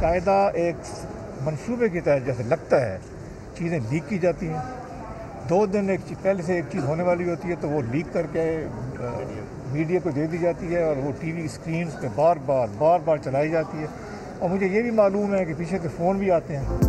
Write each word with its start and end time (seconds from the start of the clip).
باقاعدہ 0.00 0.50
ایک 0.54 0.76
منصوبے 1.40 1.88
کی 1.88 2.00
تحت 2.00 2.26
جیسے 2.26 2.42
لگتا 2.42 2.80
ہے، 2.80 2.98
چیزیں 3.58 3.78
لیک 3.90 4.02
کی 4.08 4.18
جاتی 4.18 4.48
ہیں۔ 4.48 4.60
دو 5.48 5.66
دن 5.66 5.88
ایک 5.90 6.00
پہلے 6.22 6.42
سے 6.42 6.54
ایک 6.54 6.64
چیز 6.72 6.84
ہونے 6.84 7.02
والی 7.02 7.28
ہوتی 7.30 7.48
ہے 7.48 7.54
تو 7.60 7.68
وہ 7.68 7.82
لیک 7.90 8.06
کر 8.12 8.26
کے 8.32 8.66
میڈیا 9.72 10.00
کو 10.02 10.10
دے 10.10 10.26
دی 10.26 10.38
جاتی 10.38 10.74
ہے 10.74 10.82
اور 10.82 10.96
وہ 10.96 11.12
ٹی 11.20 11.32
وی 11.32 11.44
اسکرینس 11.44 12.00
پہ 12.00 12.06
بار 12.14 12.36
بار 12.46 12.66
بار 12.78 13.00
بار 13.04 13.16
چلائی 13.16 13.50
جاتی 13.50 13.78
ہے۔ 13.78 13.86
اور 14.38 14.50
مجھے 14.50 14.66
یہ 14.66 14.82
بھی 14.82 14.90
معلوم 14.90 15.34
ہے 15.34 15.44
کہ 15.44 15.54
پیچھے 15.58 15.78
سے 15.82 15.88
فون 15.96 16.18
بھی 16.18 16.30
آتے 16.30 16.56
ہیں۔ 16.56 16.85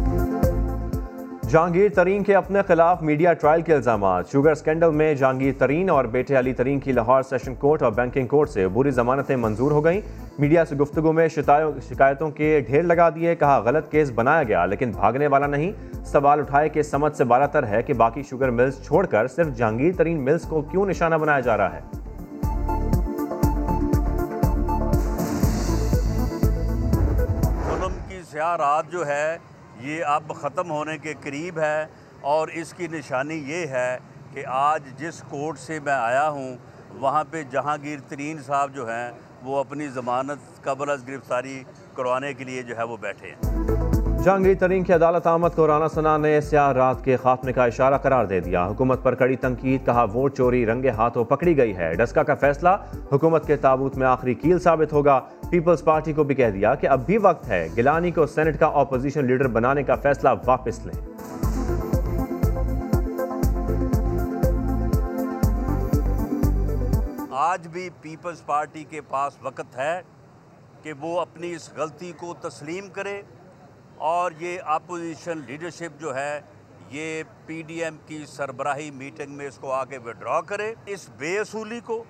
جہانگیر 1.50 1.90
ترین 1.96 2.24
کے 2.24 2.36
اپنے 2.36 2.62
خلاف 2.68 3.02
میڈیا 3.02 3.34
ٹرائل 3.34 3.62
کے 3.62 3.74
الزامات۔ 3.74 4.32
شوگر 4.32 4.56
سکینڈل 4.56 4.92
میں 4.92 5.14
جہانگیر 5.16 5.54
ترین 5.58 5.90
اور 5.90 6.06
بیٹے 6.06 6.38
علی 6.40 6.54
ترین 6.54 6.80
کی 6.80 6.92
لاہور 6.92 7.22
سیشن 7.30 7.56
کورٹ 7.56 7.82
اور 7.82 7.92
بینکنگ 7.92 8.28
کورٹ 8.28 8.50
سے 8.50 8.68
بری 8.68 8.92
ضمانتیں 8.92 9.36
منظور 9.36 9.72
ہو 9.72 9.84
گئیں۔ 9.86 10.02
میڈیا 10.40 10.66
سے 10.66 10.76
گفتگو 10.76 11.12
میں 11.12 11.28
شکایتوں 11.28 12.30
کے 12.32 12.60
ڈھیر 12.68 12.84
لگا 12.84 13.10
دیے، 13.16 13.36
کہا 13.36 13.58
غلط 13.66 13.90
کیس 13.92 14.12
بنایا 14.16 14.44
گیا، 14.44 14.66
لیکن 14.66 14.92
بھاگنے 14.92 15.28
والا 15.28 15.48
نہیں۔ 15.48 15.72
سوال 16.06 16.40
اٹھائے 16.40 16.70
کہ 16.70 16.82
سمجھ 16.82 17.16
سے 17.18 17.24
بالا 17.24 17.46
تر 17.46 17.68
ہے 17.68 17.84
کہ 17.84 17.94
باقی 17.94 18.24
شوگر 18.30 18.50
ملز 18.50 18.86
چھوڑ 18.86 19.06
کر 19.06 19.28
صرف 19.28 19.56
جہانگیر 19.58 19.92
ترین 19.98 20.24
ملز 20.26 20.42
کو 20.50 20.62
کیوں 20.62 20.86
نشانہ 20.86 21.16
بنایا 21.16 21.40
جا 21.40 21.58
رہا 21.58 21.76
ہے؟ 21.76 21.82
کی 28.10 28.22
سیاہ 28.32 28.56
رات 28.56 28.92
جو 28.92 29.08
ہے 29.08 29.38
یہ 29.82 30.04
اب 30.06 30.34
ختم 30.36 30.72
ہونے 30.72 30.98
کے 30.98 31.14
قریب 31.22 31.60
ہے 31.60 31.86
اور 32.22 32.48
اس 32.48 32.74
کی 32.78 32.88
نشانی 32.88 33.36
یہ 33.46 33.68
ہے 33.68 33.98
کہ 34.34 34.44
آج 34.48 34.84
جس 34.98 35.24
کورٹ 35.30 35.60
سے 35.60 35.80
میں 35.80 35.94
آیا 35.94 36.30
ہوں، 36.30 36.56
وہاں 37.00 37.24
پہ 37.32 37.44
جہانگیر 37.44 38.00
ترین 38.08 38.42
صاحب 38.46 38.76
جو 38.76 38.90
ہیں، 38.90 39.12
وہ 39.44 39.60
اپنی 39.60 39.88
ضمانت 39.88 40.64
قبل 40.64 40.90
از 40.90 41.08
گرفتاری 41.08 41.64
کروانے 41.96 42.34
کے 42.34 42.44
لیے 42.44 42.64
جو 42.64 42.78
ہے 42.78 42.84
وہ 42.84 42.98
بیٹھے 42.98 43.32
ہیں۔ 43.32 43.87
جہانگیر 44.28 44.56
ترین 44.60 44.84
کی 44.84 44.94
عدالت 44.94 45.28
آمد 45.28 45.50
کو 45.56 45.68
رانا 45.68 45.88
سنا 45.88 46.18
نے 46.18 46.42
سیاہ 46.42 46.72
رات 46.72 47.04
کے 47.04 47.18
خاتمے 47.18 47.54
کا 47.54 47.66
اشارہ 47.66 47.98
قرار 47.98 48.26
دے 48.26 48.40
دیا۔ 48.40 48.66
حکومت 48.68 49.04
پر 49.04 49.16
کڑی 49.16 49.36
تنقید، 49.36 49.86
کہا 49.86 50.04
ووٹ 50.04 50.38
چوری 50.38 50.66
رنگے 50.66 50.90
ہاتھوں 50.90 51.26
پکڑی 51.26 51.58
گئی 51.58 51.76
ہے۔ 51.78 51.94
ڈسکا 51.94 52.24
کا 52.24 52.36
فیصلہ، 52.36 52.70
حکومت 53.12 53.48
کے 53.48 53.56
تابوت 53.56 53.98
میں 53.98 54.08
آخری 54.08 54.34
کیل 54.34 54.60
ثابت 54.60 54.94
ہوگا۔ 54.94 55.20
پیپلز 55.50 55.84
پارٹی 55.84 56.14
کو 56.14 56.24
بھی 56.24 56.36
کہہ 56.36 56.50
دیا 56.50 56.76
کہ 56.76 56.88
اب 56.88 57.06
بھی 57.06 57.18
وقت 57.18 57.48
ہے۔ 57.48 57.68
گلانی 57.78 58.12
کو 58.12 58.26
سینٹ 58.26 58.60
کا 58.60 58.66
اپوزیشن 58.66 59.26
لیڈر 59.26 59.48
بنانے 59.48 59.84
کا 59.84 59.96
فیصلہ 59.96 60.30
واپس 60.46 60.86
لیں۔ 60.86 61.02
آج 67.32 67.68
بھی 67.68 67.90
پیپلز 68.02 68.46
پارٹی 68.46 68.84
کے 68.84 69.02
پاس 69.02 69.38
وقت 69.42 69.78
ہے 69.78 70.02
کہ 70.84 70.94
وہ 71.00 71.20
اپنی 71.20 71.54
اس 71.54 71.70
غلطی 71.78 72.12
کو 72.18 72.34
تسلیم 72.42 72.88
کرے۔ 72.94 73.22
اور 73.98 74.32
یہ 74.40 74.58
اپوزیشن 74.66 75.40
لیڈرشپ 75.48 76.00
جو 76.00 76.16
ہے، 76.16 76.40
یہ 76.92 77.24
پی 77.46 77.62
ڈی 77.68 77.84
ایم 77.84 77.98
کی 78.06 78.24
سربراہی 78.28 78.92
میٹنگ 78.92 79.32
میں 79.32 79.48
اس 79.48 79.58
کو 79.58 79.72
آگے 79.72 79.98
وڈرا 79.98 80.42
کرے۔ 80.42 80.74
اس 80.86 81.10
بے 81.18 81.40
اصولی 81.40 81.80
کو 81.86 82.04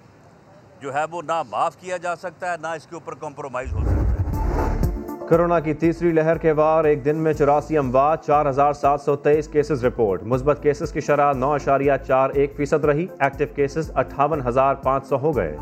جو 0.81 0.93
ہے 0.93 1.03
وہ 1.11 1.21
نہ 1.21 1.41
معاف 1.49 1.77
کیا 1.77 1.97
جا 1.97 2.15
سکتا 2.15 2.51
ہے، 2.51 2.57
نہ 2.61 2.67
اس 2.67 2.87
کے 2.87 2.95
اوپر 2.95 3.13
کمپرومائز 3.13 3.73
ہو 3.73 3.79
سکتا 3.79 4.01
ہے۔ 4.01 5.25
کرونا 5.29 5.59
کی 5.59 5.73
تیسری 5.73 6.11
لہر 6.11 6.37
کے 6.37 6.51
وار، 6.51 6.83
ایک 6.83 7.05
دن 7.05 7.17
میں 7.17 7.33
چوراسی 7.33 7.77
اموات، 7.77 8.25
چار 8.25 8.49
ہزار 8.49 8.73
سات 8.73 9.01
سو 9.01 9.15
تیئیس 9.15 9.47
کیسز 9.47 9.85
رپورٹ 9.85 10.23
مثبت 10.23 10.59
کیسز 10.63 10.91
کی 10.91 10.99
شرح 10.99 11.33
نو 11.33 11.51
اشاریہ 11.53 11.93
چار 12.07 12.29
ایک 12.29 12.53
فیصد 12.57 12.85
رہی 12.85 13.07
ایکٹیو 13.19 13.47
کیسز 13.55 13.91
اٹھاون 13.95 14.47
ہزار 14.47 14.75
پانچ 14.75 15.07
سو 15.07 15.17
ہو 15.17 15.35
گئے۔ 15.35 15.57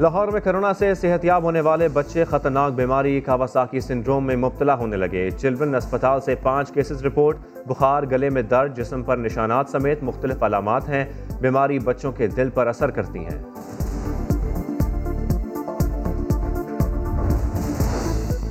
لاہور 0.00 0.28
میں 0.28 0.40
کرونا 0.40 0.74
سے 0.74 0.94
صحت 0.94 1.24
یاب 1.24 1.42
ہونے 1.42 1.60
والے 1.60 1.88
بچے 1.88 2.24
خطرناک 2.24 2.72
بیماری 2.72 3.20
کاواساکی 3.20 3.80
سنڈروم 3.80 4.26
میں 4.26 4.36
مبتلا 4.36 4.74
ہونے 4.74 4.96
لگے۔ 4.96 5.30
چلڈرن 5.30 5.74
اسپتال 5.74 6.20
سے 6.20 6.34
پانچ 6.42 6.72
کیسز 6.72 7.04
رپورٹ۔ 7.04 7.36
بخار 7.66 8.02
گلے 8.02 8.30
میں 8.30 8.42
درد، 8.42 8.76
جسم 8.76 9.02
پر 9.02 9.16
نشانات 9.16 9.68
سمیت 9.68 10.02
مختلف 10.02 10.42
علامات 10.42 10.88
ہیں۔ 10.88 11.04
بیماری 11.40 11.78
بچوں 11.78 12.12
کے 12.12 12.26
دل 12.26 12.50
پر 12.50 12.66
اثر 12.66 12.90
کرتی 12.90 13.18
ہیں۔ 13.18 13.42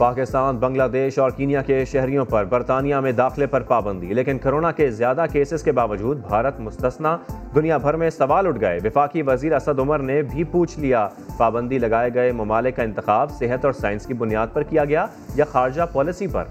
پاکستان، 0.04 0.58
بنگلہ 0.58 0.84
دیش 0.94 1.20
اور 1.20 1.32
کینیا 1.32 1.62
کے 1.62 1.86
شہریوں 1.86 2.26
پر 2.26 2.46
برطانیہ 2.46 2.96
میں 2.96 3.12
داخلے 3.12 3.46
پر 3.46 3.62
پابندی، 3.62 4.14
لیکن 4.14 4.38
کرونا 4.38 4.72
کے 4.72 4.92
زیادہ 4.92 5.26
کیسز 5.32 5.64
کے 5.64 5.72
باوجود 5.72 6.28
بھارت 6.28 6.60
مستثنا 6.60 7.18
دنیا 7.56 7.78
بھر 7.78 7.94
میں 7.94 8.10
سوال 8.10 8.48
اٹھ 8.48 8.62
گئے۔ 8.62 8.80
وفاقی 8.84 9.22
وزیر 9.22 9.56
اسد 9.56 9.80
عمر 9.80 10.00
نے 10.00 10.22
بھی 10.22 10.44
پوچھ 10.44 10.80
لیا۔ 10.80 11.08
پابندی 11.38 11.80
لگائے 11.80 12.10
گئے 12.14 12.32
ممالک 12.32 12.76
کا 12.76 12.84
انتخاب، 12.84 13.32
صحت 13.32 13.66
اور 13.66 13.74
سائنس 13.74 14.06
کی 14.06 14.14
بنیاد 14.14 14.48
پر 14.54 14.64
کیا 14.64 14.86
گیا 14.86 15.06
یا 15.36 15.46
خارجہ 15.46 15.82
پالیسی 15.94 16.28
پر؟ 16.28 16.44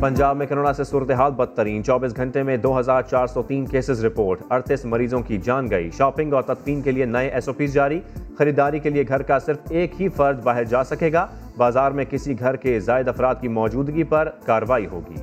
پنجاب 0.00 0.36
میں 0.36 0.46
کرونا 0.46 0.72
سے 0.72 0.84
صورتحال 0.84 1.32
بدترین۔ 1.32 1.84
چوبیس 1.84 2.16
گھنٹے 2.16 2.42
میں 2.42 2.56
دو 2.56 2.78
ہزار 2.80 3.02
چار 3.02 3.26
سو 3.26 3.42
تین 3.42 3.66
کیسز 3.66 4.04
رپورٹ۔ 4.04 4.40
اڑتیس 4.50 4.84
مریضوں 4.84 5.20
کی 5.20 5.38
جان 5.38 5.70
گئی۔ 5.70 5.90
شاپنگ 5.90 6.32
اور 6.32 6.42
تدفین 6.42 6.82
کے 6.82 6.90
لیے 6.90 7.04
نئے 7.04 7.28
ایس 7.28 7.48
او 7.48 7.54
پیز 7.54 7.74
جاری۔ 7.74 8.00
خریداری 8.40 8.78
کے 8.78 8.90
لیے 8.90 9.04
گھر 9.08 9.22
کا 9.22 9.38
صرف 9.38 9.56
ایک 9.68 10.00
ہی 10.00 10.08
فرد 10.08 10.42
باہر 10.42 10.64
جا 10.64 10.84
سکے 10.84 11.12
گا۔ 11.12 11.26
بازار 11.56 11.90
میں 11.90 12.04
کسی 12.10 12.38
گھر 12.38 12.56
کے 12.56 12.78
زائد 12.80 13.08
افراد 13.08 13.34
کی 13.40 13.48
موجودگی 13.48 14.04
پر 14.04 14.28
کاروائی 14.46 14.86
ہوگی۔ 14.86 15.14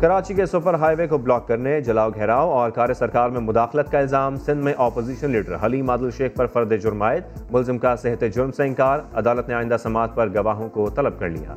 کراچی 0.00 0.34
کے 0.34 0.46
سپر 0.46 0.74
ہائی 0.74 0.96
وے 0.96 1.06
کو 1.06 1.18
بلاک 1.18 1.48
کرنے، 1.48 1.80
جلاؤ 1.80 2.10
گھیراؤ 2.14 2.50
اور 2.50 2.70
کار 2.70 2.92
سرکار 2.92 3.30
میں 3.30 3.40
مداخلت 3.40 3.90
کا 3.92 3.98
الزام، 3.98 4.36
سندھ 4.36 4.64
میں 4.64 4.74
اپوزیشن 4.76 5.30
لیڈر 5.30 5.56
حلیم 5.64 5.90
عادل 5.90 6.10
شیخ 6.10 6.36
پر 6.36 6.46
فرد 6.46 6.72
جرمائد، 6.82 7.22
ملزم 7.50 7.78
کا 7.78 7.96
صحت 7.96 8.24
جرم 8.34 8.50
سے 8.50 8.66
انکار، 8.66 8.98
عدالت 9.14 9.48
نے 9.48 9.54
آئندہ 9.54 9.76
سماعت 9.82 10.14
پر 10.14 10.28
گواہوں 10.34 10.68
کو 10.68 10.90
طلب 10.90 11.18
کر 11.18 11.28
لیا۔ 11.28 11.54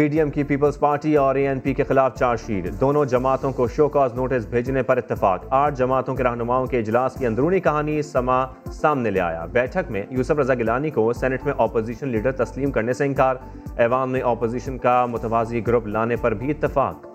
پی 0.00 0.06
ڈی 0.08 0.18
ایم 0.18 0.30
کی 0.30 0.42
پیپلز 0.42 0.78
پارٹی 0.78 1.16
اور 1.16 1.34
اے 1.34 1.48
این 1.48 1.58
پی 1.60 1.74
کے 1.74 1.84
خلاف 1.84 2.18
چارج 2.18 2.40
شیٹ 2.40 2.66
دونوں 2.80 3.04
جماعتوں 3.04 3.52
کو 3.52 3.66
شو 3.68 3.88
کاز 3.88 4.14
نوٹس 4.14 4.46
بھیجنے 4.46 4.82
پر 4.82 4.96
اتفاق۔ 4.96 5.44
آٹھ 5.50 5.74
جماعتوں 5.74 6.14
کے 6.14 6.22
رہنماؤں 6.22 6.66
کے 6.66 6.78
اجلاس 6.78 7.14
کی 7.14 7.26
اندرونی 7.26 7.60
کہانی 7.60 8.02
سما 8.02 8.44
سامنے 8.72 9.10
لے 9.10 9.20
آیا۔ 9.20 9.44
بیٹھک 9.46 9.90
میں 9.90 10.02
یوسف 10.10 10.38
رضا 10.38 10.54
گلانی 10.54 10.90
کو 10.90 11.12
سینٹ 11.12 11.44
میں 11.44 11.52
اپوزیشن 11.58 12.08
لیڈر 12.08 12.32
تسلیم 12.32 12.70
کرنے 12.70 12.92
سے 12.92 13.06
انکار۔ 13.06 13.36
ایوان 13.76 14.10
میں 14.10 14.20
اپوزیشن 14.20 14.78
کا 14.78 15.06
متوازی 15.06 15.66
گروپ 15.66 15.86
لانے 15.86 16.16
پر 16.16 16.34
بھی 16.34 16.50
اتفاق۔ 16.50 17.06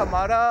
ہمارا 0.00 0.42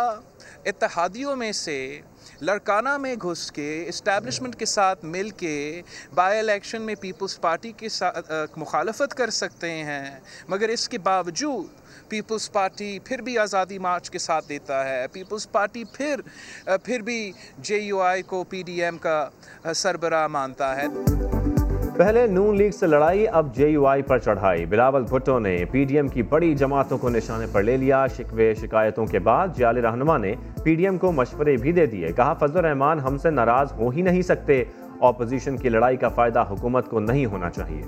اتحادیوں 0.66 1.36
میں 1.36 1.52
سے 1.52 2.00
لڑکانہ 2.42 2.96
میں 2.98 3.16
گھس 3.16 3.52
کے 3.52 3.84
اسٹیبلشمنٹ 3.88 4.56
کے 4.56 4.66
ساتھ 4.66 5.04
مل 5.06 5.30
کے 5.38 5.82
بائی 6.16 6.40
الیکشن 6.40 6.82
میں 6.82 6.96
پیپلز 7.00 7.40
پارٹی 7.42 7.72
کے 7.78 7.90
ساتھ 7.90 8.32
مخالفت 8.58 9.14
کر 9.18 9.30
سکتے 9.30 9.72
ہیں۔ 9.72 10.20
مگر 10.50 10.70
اس 10.70 10.88
کے 10.90 10.98
باوجود 10.98 11.80
پیپلز 12.10 12.52
پارٹی 12.52 12.98
پھر 13.06 13.22
بھی 13.22 13.38
آزادی 13.38 13.78
مارچ 13.80 14.10
کے 14.10 14.20
ساتھ 14.20 14.50
دیتا 14.50 14.84
ہے۔ 14.90 15.06
پیپلز 15.12 15.52
پارٹی 15.52 15.84
پھر 15.94 16.22
پھر 16.84 17.02
بھی 17.02 17.32
جے 17.58 17.78
یو 17.78 18.00
آئی 18.02 18.22
کو 18.24 18.44
پی 18.50 18.64
ڈی 18.66 18.82
ایم 18.84 18.98
کا 18.98 19.30
سربراہ 19.76 20.28
مانتا 20.28 20.76
ہے۔ 20.76 20.88
پہلے 22.02 22.28
نون 22.28 22.58
لیگ 22.58 22.72
سے 22.72 22.88
لڑائی، 22.88 23.28
اب 23.28 23.56
جے 23.56 23.68
یو 23.68 23.86
آئی 23.86 24.02
پر 24.02 24.18
چڑھائی۔ 24.18 24.66
بلاول 24.66 25.04
بھٹو 25.04 25.40
نے 25.40 25.66
پی 25.72 25.84
ڈی 25.86 25.96
ایم 25.96 26.08
کی 26.08 26.22
بڑی 26.22 26.56
جماعتوں 26.56 26.98
کو 26.98 27.10
نشانے 27.10 27.46
پر 27.52 27.64
لے 27.64 27.78
لیا۔ 27.78 28.08
شکوے 28.08 28.54
شکایتوں 28.54 29.06
کے 29.06 29.20
بعد 29.20 29.48
جعلی 29.58 29.82
رہنما 29.82 30.18
نے 30.18 30.34
پی 30.64 30.76
ڈی 30.76 30.84
ایم 30.84 30.98
کو 30.98 31.12
مشورے 31.12 31.56
بھی 31.58 31.72
دے 31.72 31.86
دیے۔ 31.86 32.08
کہا، 32.08 32.34
فضل 32.34 32.58
الرحمان 32.58 33.00
ہم 33.00 33.18
سے 33.18 33.30
ناراض 33.30 33.74
ہو 33.78 33.90
ہی 33.90 34.02
نہیں 34.02 34.22
سکتے۔ 34.22 34.64
اپوزیشن 35.02 35.58
کی 35.58 35.70
لڑائی 35.70 35.98
کا 35.98 36.08
فائدہ 36.08 36.46
حکومت 36.50 36.90
کو 36.90 37.00
نہیں 37.00 37.26
ہونا 37.26 37.50
چاہیے۔ 37.50 37.84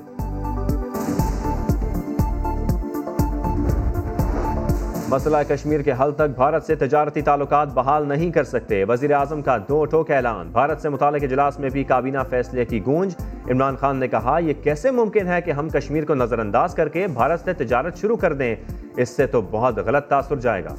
مسئلہ 5.07 5.37
کشمیر 5.47 5.81
کے 5.81 5.91
حل 5.91 6.11
تک 6.11 6.35
بھارت 6.35 6.63
سے 6.63 6.75
تجارتی 6.75 7.21
تعلقات 7.21 7.73
بحال 7.73 8.07
نہیں 8.07 8.31
کر 8.31 8.43
سکتے۔ 8.43 8.83
وزیر 8.83 9.13
اعظم 9.13 9.41
کا 9.41 9.57
دو 9.69 9.85
ٹوک 9.85 10.11
اعلان۔ 10.11 10.49
بھارت 10.51 10.81
سے 10.81 10.89
متعلق 10.89 11.23
اجلاس 11.23 11.59
میں 11.59 11.69
بھی 11.69 11.83
کابینہ 11.83 12.19
فیصلے 12.29 12.65
کی 12.65 12.85
گونج۔ 12.85 13.15
عمران 13.51 13.75
خان 13.75 13.97
نے 13.97 14.07
کہا، 14.07 14.37
یہ 14.39 14.53
کیسے 14.63 14.91
ممکن 14.91 15.27
ہے 15.27 15.41
کہ 15.41 15.51
ہم 15.51 15.69
کشمیر 15.69 16.05
کو 16.05 16.15
نظر 16.15 16.39
انداز 16.39 16.75
کر 16.75 16.89
کے 16.89 17.07
بھارت 17.07 17.39
سے 17.39 17.53
تجارت 17.53 17.97
شروع 17.97 18.17
کر 18.17 18.33
دیں؟ 18.33 18.55
اس 18.97 19.09
سے 19.09 19.27
تو 19.27 19.41
بہت 19.41 19.77
غلط 19.77 20.07
تاثر 20.07 20.35
جائے 20.35 20.63
گا. 20.63 20.75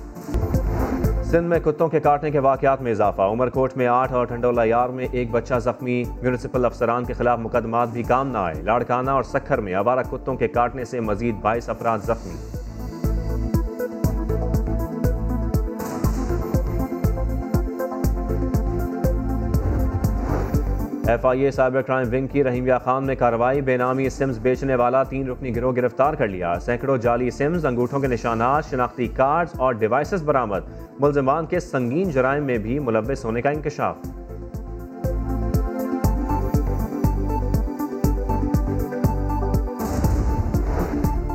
سندھ 1.25 1.47
میں 1.47 1.59
کتوں 1.61 1.89
کے 1.89 2.01
کاٹنے 2.01 2.31
کے 2.31 2.39
واقعات 2.39 2.83
میں 2.83 2.93
اضافہ۔ 2.93 3.23
عمر 3.23 3.49
کوٹ 3.49 3.77
میں 3.77 3.87
آٹھ 3.87 4.13
اور 4.13 4.27
ٹھنڈولا 4.27 4.65
یار 4.65 4.89
میں 4.89 5.07
ایک 5.13 5.31
بچہ 5.31 5.55
زخمی۔ 5.55 6.05
میونسپل 6.23 6.65
افسران 6.65 7.05
کے 7.05 7.13
خلاف 7.13 7.39
مقدمات 7.39 7.89
بھی 7.89 8.03
کام 8.03 8.29
نہ 8.31 8.39
آئے۔ 8.39 8.63
لاڑکانہ 8.63 9.11
اور 9.11 9.23
سکھر 9.23 9.59
میں 9.59 9.75
آوارہ 9.75 10.03
کتوں 10.13 10.37
کے 10.37 10.49
کاٹنے 10.49 10.85
سے 10.85 11.01
مزید 11.01 11.35
بائیس 11.35 11.69
افراد 11.69 11.99
زخمی۔ 11.99 12.64
F 21.09 21.27
I 21.27 21.41
A 21.41 21.51
cyber 21.51 21.83
crime 21.83 22.09
wing 22.13 22.27
کی 22.27 22.45
رحیمیہ 22.45 22.75
خان 22.85 23.07
میں 23.07 23.15
کارروائی 23.15 23.61
بے 23.61 23.77
نامی 23.77 24.09
سمز 24.09 24.39
بیچنے 24.39 24.75
والا 24.75 25.03
تین 25.03 25.29
رکنی 25.29 25.57
گروہ 25.57 25.73
گرفتار 25.77 26.15
کر 26.15 26.29
لیا۔ 26.29 26.59
سینکڑوں 26.61 26.97
جعلی 26.97 27.31
سمز، 27.31 27.67
انگوٹھوں 27.67 28.01
کے 28.01 28.07
نشانات، 28.07 28.65
شناختی 28.65 29.07
کارڈز 29.07 29.61
اور 29.61 29.73
ڈیوائسز 29.73 30.23
برآمد۔ 30.23 30.61
ملزمان 31.01 31.47
کے 31.47 31.61
سنگین 31.61 32.11
جرائم 32.11 32.45
میں 32.45 32.59
بھی 32.59 32.79
ملوث 32.79 33.25
ہونے 33.25 33.43
کا 33.43 33.51
انکشاف۔ 33.51 33.97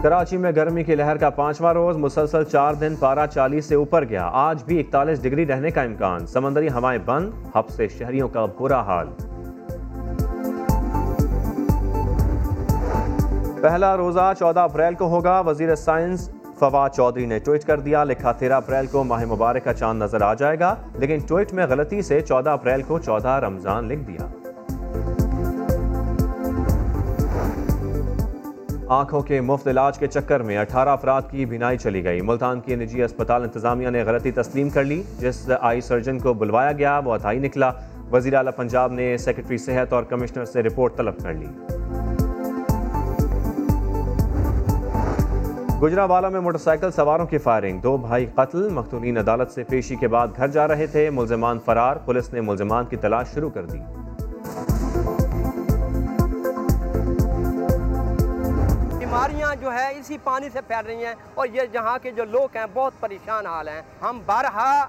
کراچی 0.03 0.37
میں 0.37 0.51
گرمی 0.55 0.83
کی 0.83 0.95
لہر 0.95 1.17
کا 1.17 1.29
پانچواں 1.29 1.73
روز، 1.73 1.97
مسلسل 1.97 2.43
چار 2.43 2.73
دن 2.73 2.95
پارہ 2.99 3.27
چالیس 3.27 3.65
سے 3.65 3.75
اوپر 3.75 4.05
گیا۔ 4.05 4.29
آج 4.33 4.63
بھی 4.63 4.79
اکتالیس 4.79 5.23
ڈگری 5.23 5.45
رہنے 5.45 5.71
کا 5.71 5.81
امکان۔ 5.81 6.25
سمندری 6.25 6.67
ہوائیں 6.67 6.99
بند 7.05 7.31
ہب 7.55 7.69
سے 7.69 7.87
شہریوں 7.87 8.27
کا 8.27 8.45
برا 8.59 8.81
حال۔ 8.81 9.07
پہلا 13.61 13.97
روزہ 13.97 14.33
چودہ 14.39 14.59
اپریل 14.59 14.93
کو 14.93 15.07
ہوگا۔ 15.07 15.39
وزیر 15.39 15.75
سائنس 15.75 16.29
فواد 16.59 16.89
چودھری 16.89 17.25
نے 17.25 17.39
ٹویٹ 17.39 17.63
کر 17.63 17.79
دیا، 17.79 18.03
لکھا، 18.03 18.31
تیرہ 18.31 18.53
اپریل 18.53 18.85
کو 18.85 19.03
ماہ 19.03 19.25
مبارک 19.25 19.63
کا 19.63 19.73
چاند 19.73 20.01
نظر 20.03 20.21
آ 20.21 20.33
جائے 20.33 20.59
گا، 20.59 20.75
لیکن 20.93 21.19
ٹویٹ 21.27 21.53
میں 21.53 21.65
غلطی 21.69 22.01
سے 22.01 22.21
چودہ 22.21 22.49
اپریل 22.49 22.81
کو 22.81 22.99
چودہ 22.99 23.27
رمضان 23.27 23.87
لکھ 23.87 23.99
دیا۔ 23.99 24.27
آنکھوں 28.87 29.21
کے 29.21 29.41
مفت 29.41 29.67
علاج 29.67 29.99
کے 29.99 30.07
چکر 30.07 30.39
میں 30.39 30.57
اٹھارہ 30.57 30.89
افراد 30.89 31.21
کی 31.31 31.45
بینائی 31.45 31.77
چلی 31.77 32.03
گئی۔ 32.03 32.21
ملتان 32.21 32.59
کی 32.59 32.75
نجی 32.75 33.03
اسپتال 33.03 33.43
انتظامیہ 33.43 33.89
نے 33.89 34.03
غلطی 34.03 34.31
تسلیم 34.31 34.69
کر 34.69 34.83
لی، 34.83 35.03
جس 35.19 35.49
آئی 35.61 35.81
سرجن 35.81 36.19
کو 36.19 36.33
بلوایا 36.33 36.71
گیا، 36.71 36.99
وہ 37.05 37.13
اتائی 37.13 37.39
نکلا۔ 37.39 37.71
وزیر 38.11 38.33
اعلیٰ 38.35 38.51
پنجاب 38.55 38.91
نے 38.91 39.17
سیکرٹری 39.17 39.57
صحت 39.57 39.93
اور 39.93 40.03
کمشنر 40.03 40.45
سے 40.45 40.63
رپورٹ 40.63 40.95
طلب 40.95 41.19
کر 41.23 41.33
لی۔ 41.33 41.78
گجرا 45.81 46.03
والا 46.05 46.29
میں 46.29 46.39
موٹر 46.39 46.57
سائیکل 46.57 46.91
سواروں 46.91 47.25
کی 47.25 47.37
فائرنگ۔ 47.37 47.79
دو 47.79 47.97
بھائی 47.97 48.25
قتل 48.35 48.69
مختونین 48.69 49.17
عدالت 49.17 49.51
سے 49.51 49.63
پیشی 49.63 49.95
کے 49.95 50.07
بعد 50.07 50.27
گھر 50.37 50.47
جا 50.47 50.67
رہے 50.67 50.87
تھے۔ 50.87 51.09
ملزمان 51.09 51.59
فرار، 51.65 51.95
پولیس 51.95 52.33
نے 52.33 52.41
ملزمان 52.41 52.85
کی 52.85 52.95
تلاش 52.95 53.33
شروع 53.33 53.49
کر 53.49 53.65
دی۔ 53.65 53.77
بیماریاں 58.97 59.55
جو 59.55 59.73
ہے، 59.73 59.87
اسی 59.99 60.17
پانی 60.23 60.49
سے 60.53 60.59
پھیل 60.67 60.85
رہی 60.85 61.05
ہیں 61.05 61.13
اور 61.33 61.47
یہ 61.53 61.61
جہاں 61.73 61.97
کے 62.01 62.11
جو 62.11 62.25
لوگ 62.25 62.57
ہیں، 62.57 62.65
بہت 62.73 62.99
پریشان 62.99 63.45
حال 63.45 63.67
ہیں۔ 63.67 63.81
ہم 64.01 64.21
بارہا 64.25 64.85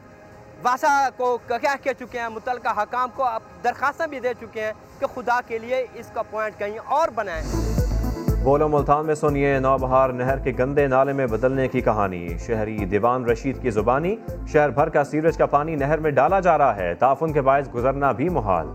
واسا 0.62 1.08
کو 1.16 1.38
کہہ 1.46 1.82
کے 1.82 1.94
چکے 1.98 2.18
ہیں، 2.18 2.28
متعلقہ 2.28 2.80
حکام 2.82 3.10
کو 3.14 3.28
درخواستیں 3.64 4.06
بھی 4.06 4.20
دے 4.20 4.34
چکے 4.40 4.64
ہیں 4.64 4.72
کہ 4.98 5.06
خدا 5.14 5.40
کے 5.46 5.58
لیے 5.58 5.86
اس 5.94 6.10
کا 6.14 6.22
پوائنٹ 6.22 6.58
کہیں 6.58 6.78
اور 6.78 7.08
بنائیں۔ 7.14 7.69
بولو 8.42 8.68
ملتان 8.68 9.06
میں 9.06 9.14
سنیے 9.14 9.58
نو 9.58 9.76
بہار 9.78 10.10
نہر 10.10 10.38
کے 10.38 10.52
گندے 10.58 10.86
نالے 10.86 11.12
میں 11.12 11.26
بدلنے 11.26 11.68
کی 11.68 11.80
کہانی۔ 11.80 12.28
شہری 12.38 12.76
دیوان 12.76 13.24
رشید 13.24 13.62
کی 13.62 13.70
زبانی، 13.70 14.16
شہر 14.46 14.70
بھر 14.70 14.88
کا 14.88 15.04
سیوریج 15.04 15.36
کا 15.36 15.46
پانی 15.46 15.74
نہر 15.74 15.98
میں 15.98 16.10
ڈالا 16.10 16.40
جا 16.40 16.58
رہا 16.58 16.76
ہے۔ 16.76 16.94
تعفن 16.94 17.32
کے 17.32 17.40
باعث 17.40 17.74
گزرنا 17.74 18.12
بھی 18.12 18.28
محال۔ 18.28 18.66